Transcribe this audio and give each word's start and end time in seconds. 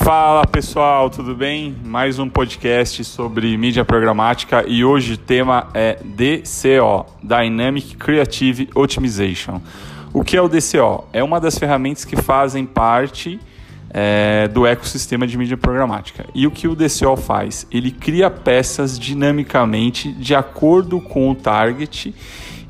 Fala 0.00 0.46
pessoal, 0.46 1.10
tudo 1.10 1.34
bem? 1.34 1.76
Mais 1.84 2.18
um 2.18 2.28
podcast 2.30 3.04
sobre 3.04 3.54
mídia 3.58 3.84
programática 3.84 4.64
e 4.66 4.82
hoje 4.84 5.14
o 5.14 5.18
tema 5.18 5.68
é 5.74 5.98
DCO 6.02 7.04
Dynamic 7.22 7.96
Creative 7.96 8.70
Optimization. 8.74 9.60
O 10.14 10.22
que 10.22 10.36
é 10.36 10.40
o 10.40 10.48
DCO? 10.48 11.04
É 11.12 11.22
uma 11.22 11.40
das 11.40 11.58
ferramentas 11.58 12.04
que 12.04 12.16
fazem 12.16 12.64
parte 12.64 13.38
é, 13.90 14.48
do 14.48 14.66
ecossistema 14.66 15.26
de 15.26 15.36
mídia 15.36 15.56
programática. 15.56 16.24
E 16.32 16.46
o 16.46 16.50
que 16.50 16.68
o 16.68 16.76
DCO 16.76 17.16
faz? 17.16 17.66
Ele 17.70 17.90
cria 17.90 18.30
peças 18.30 18.98
dinamicamente 18.98 20.12
de 20.12 20.34
acordo 20.34 21.00
com 21.00 21.28
o 21.30 21.34
target 21.34 22.14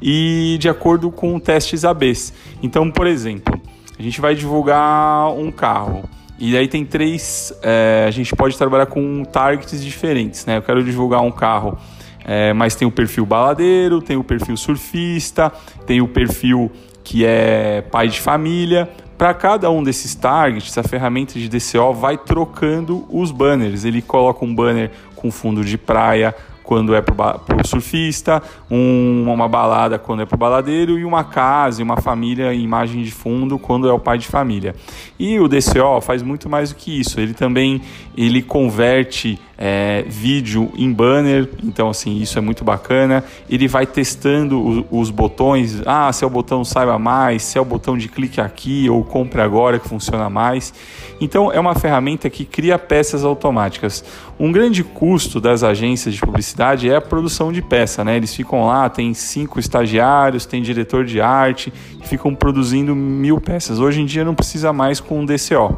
e 0.00 0.56
de 0.58 0.68
acordo 0.68 1.10
com 1.10 1.38
testes 1.38 1.84
ABs. 1.84 2.32
Então, 2.62 2.90
por 2.90 3.06
exemplo, 3.06 3.60
a 3.96 4.02
gente 4.02 4.20
vai 4.20 4.34
divulgar 4.34 5.30
um 5.32 5.52
carro. 5.52 6.08
E 6.38 6.56
aí 6.56 6.68
tem 6.68 6.84
três. 6.84 7.52
É, 7.62 8.04
a 8.06 8.10
gente 8.10 8.34
pode 8.34 8.56
trabalhar 8.56 8.86
com 8.86 9.24
targets 9.24 9.82
diferentes, 9.82 10.46
né? 10.46 10.58
Eu 10.58 10.62
quero 10.62 10.84
divulgar 10.84 11.20
um 11.20 11.32
carro, 11.32 11.76
é, 12.24 12.52
mas 12.52 12.76
tem 12.76 12.86
o 12.86 12.90
perfil 12.92 13.26
baladeiro, 13.26 14.00
tem 14.00 14.16
o 14.16 14.22
perfil 14.22 14.56
surfista, 14.56 15.52
tem 15.84 16.00
o 16.00 16.06
perfil 16.06 16.70
que 17.02 17.24
é 17.24 17.82
pai 17.90 18.08
de 18.08 18.20
família. 18.20 18.88
Para 19.16 19.34
cada 19.34 19.68
um 19.68 19.82
desses 19.82 20.14
targets, 20.14 20.78
a 20.78 20.82
ferramenta 20.84 21.34
de 21.34 21.48
DCO 21.48 21.92
vai 21.92 22.16
trocando 22.16 23.04
os 23.10 23.32
banners. 23.32 23.84
Ele 23.84 24.00
coloca 24.00 24.44
um 24.44 24.54
banner 24.54 24.92
com 25.16 25.28
fundo 25.32 25.64
de 25.64 25.76
praia, 25.76 26.32
quando 26.68 26.94
é 26.94 27.00
para 27.00 27.14
o 27.14 27.66
surfista, 27.66 28.42
um, 28.70 29.24
uma 29.26 29.48
balada 29.48 29.98
quando 29.98 30.20
é 30.20 30.26
para 30.26 30.36
o 30.36 30.38
baladeiro 30.38 30.98
e 30.98 31.04
uma 31.06 31.24
casa 31.24 31.82
uma 31.82 31.96
família 31.96 32.52
em 32.52 32.60
imagem 32.60 33.02
de 33.02 33.10
fundo 33.10 33.58
quando 33.58 33.88
é 33.88 33.92
o 33.92 33.98
pai 33.98 34.18
de 34.18 34.26
família. 34.26 34.74
E 35.18 35.40
o 35.40 35.48
DCO 35.48 35.98
faz 36.02 36.22
muito 36.22 36.46
mais 36.46 36.68
do 36.68 36.76
que 36.76 37.00
isso. 37.00 37.18
Ele 37.18 37.32
também 37.32 37.80
ele 38.14 38.42
converte 38.42 39.40
é, 39.58 40.04
vídeo 40.06 40.70
em 40.76 40.92
banner, 40.92 41.48
então 41.64 41.90
assim 41.90 42.16
isso 42.18 42.38
é 42.38 42.40
muito 42.40 42.62
bacana. 42.62 43.24
Ele 43.50 43.66
vai 43.66 43.84
testando 43.84 44.64
os, 44.64 44.84
os 44.90 45.10
botões, 45.10 45.82
ah, 45.84 46.12
se 46.12 46.22
é 46.22 46.26
o 46.26 46.30
botão 46.30 46.64
saiba 46.64 46.96
mais, 46.96 47.42
se 47.42 47.58
é 47.58 47.60
o 47.60 47.64
botão 47.64 47.98
de 47.98 48.08
clique 48.08 48.40
aqui 48.40 48.88
ou 48.88 49.02
compre 49.02 49.40
agora 49.40 49.80
que 49.80 49.88
funciona 49.88 50.30
mais. 50.30 50.72
Então 51.20 51.50
é 51.50 51.58
uma 51.58 51.74
ferramenta 51.74 52.30
que 52.30 52.44
cria 52.44 52.78
peças 52.78 53.24
automáticas. 53.24 54.04
Um 54.38 54.52
grande 54.52 54.84
custo 54.84 55.40
das 55.40 55.64
agências 55.64 56.14
de 56.14 56.20
publicidade 56.20 56.88
é 56.88 56.94
a 56.94 57.00
produção 57.00 57.50
de 57.50 57.60
peça, 57.60 58.04
né? 58.04 58.16
Eles 58.16 58.32
ficam 58.32 58.64
lá, 58.64 58.88
tem 58.88 59.12
cinco 59.12 59.58
estagiários, 59.58 60.46
tem 60.46 60.62
diretor 60.62 61.04
de 61.04 61.20
arte, 61.20 61.72
ficam 62.04 62.32
produzindo 62.32 62.94
mil 62.94 63.40
peças. 63.40 63.80
Hoje 63.80 64.00
em 64.00 64.06
dia 64.06 64.24
não 64.24 64.36
precisa 64.36 64.72
mais 64.72 65.00
com 65.00 65.20
um 65.20 65.26
DCO. 65.26 65.76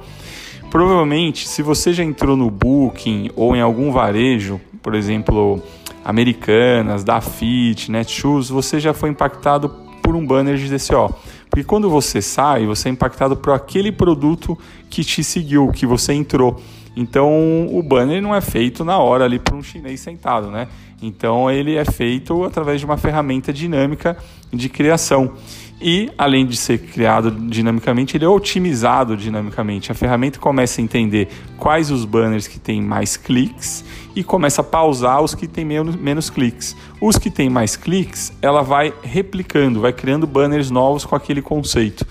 Provavelmente, 0.71 1.49
se 1.49 1.63
você 1.63 1.93
já 1.93 2.05
entrou 2.05 2.37
no 2.37 2.49
Booking 2.49 3.31
ou 3.35 3.57
em 3.57 3.61
algum 3.61 3.91
varejo, 3.91 4.61
por 4.81 4.95
exemplo, 4.95 5.61
Americanas, 6.05 7.03
Dafit, 7.03 7.91
Netshoes, 7.91 8.49
você 8.49 8.79
já 8.79 8.95
foi 8.95 9.11
impactado 9.11 9.69
por 10.01 10.15
um 10.15 10.25
banner 10.25 10.57
de 10.57 10.69
DCO. 10.69 11.13
Porque 11.51 11.65
quando 11.65 11.91
você 11.91 12.23
sai, 12.23 12.67
você 12.67 12.89
é 12.89 12.93
impactado 12.93 13.37
por 13.37 13.53
aquele 13.53 13.91
produto 13.91 14.57
que 14.89 15.03
te 15.03 15.25
seguiu, 15.25 15.73
que 15.73 15.85
você 15.85 16.13
entrou. 16.13 16.61
Então 16.97 17.69
o 17.71 17.83
banner 17.83 18.21
não 18.21 18.35
é 18.35 18.41
feito 18.41 18.85
na 18.85 18.99
hora 18.99 19.25
ali 19.25 19.39
por 19.39 19.55
um 19.55 19.63
chinês 19.63 20.01
sentado, 20.01 20.51
né? 20.51 20.69
Então 21.03 21.51
ele 21.51 21.77
é 21.77 21.85
feito 21.85 22.45
através 22.45 22.81
de 22.81 22.85
uma 22.85 22.97
ferramenta 22.97 23.53
dinâmica 23.53 24.17
de 24.53 24.69
criação. 24.69 25.33
E 25.81 26.11
além 26.19 26.45
de 26.45 26.59
ser 26.59 26.79
criado 26.79 27.31
dinamicamente, 27.31 28.15
ele 28.15 28.25
é 28.27 28.29
otimizado 28.29 29.17
dinamicamente. 29.17 29.91
A 29.91 29.95
ferramenta 29.95 30.39
começa 30.39 30.79
a 30.79 30.85
entender 30.85 31.29
quais 31.57 31.91
os 31.91 32.05
banners 32.05 32.47
que 32.47 32.59
têm 32.59 32.83
mais 32.83 33.17
cliques 33.17 33.83
e 34.15 34.23
começa 34.23 34.61
a 34.61 34.65
pausar 34.65 35.23
os 35.23 35.35
que 35.35 35.49
têm 35.49 35.65
menos, 35.65 35.97
menos 35.97 36.29
cliques. 36.29 36.77
Os 37.01 37.17
que 37.17 37.31
têm 37.31 37.49
mais 37.49 37.77
cliques, 37.77 38.31
ela 38.43 38.61
vai 38.61 38.93
replicando, 39.03 39.81
vai 39.81 39.93
criando 39.93 40.27
banners 40.27 40.71
novos 40.71 41.07
com 41.07 41.17
aquele 41.17 41.41
conceito. 41.41 42.07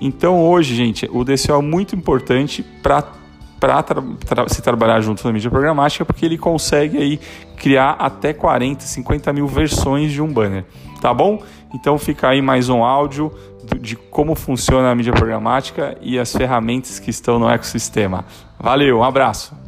Então 0.00 0.40
hoje, 0.40 0.76
gente, 0.76 1.08
o 1.12 1.24
DCO 1.24 1.54
é 1.54 1.62
muito 1.62 1.96
importante 1.96 2.64
para 2.80 3.02
para 3.58 3.82
tra 3.82 4.02
tra 4.26 4.48
se 4.48 4.62
trabalhar 4.62 5.00
junto 5.00 5.26
na 5.26 5.32
mídia 5.32 5.50
programática, 5.50 6.04
porque 6.04 6.24
ele 6.24 6.38
consegue 6.38 6.98
aí 6.98 7.20
criar 7.56 7.92
até 7.98 8.32
40, 8.32 8.84
50 8.84 9.32
mil 9.32 9.46
versões 9.46 10.12
de 10.12 10.22
um 10.22 10.32
banner, 10.32 10.64
tá 11.00 11.12
bom? 11.12 11.42
Então 11.74 11.98
fica 11.98 12.28
aí 12.28 12.40
mais 12.40 12.68
um 12.68 12.82
áudio 12.82 13.32
de 13.80 13.96
como 13.96 14.34
funciona 14.34 14.90
a 14.90 14.94
mídia 14.94 15.12
programática 15.12 15.96
e 16.00 16.18
as 16.18 16.32
ferramentas 16.32 16.98
que 16.98 17.10
estão 17.10 17.38
no 17.38 17.48
ecossistema. 17.48 18.24
Valeu, 18.58 18.98
um 18.98 19.04
abraço! 19.04 19.67